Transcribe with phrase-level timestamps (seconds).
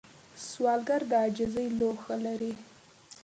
[0.47, 2.53] سوالګر د عاجزۍ لوښه لري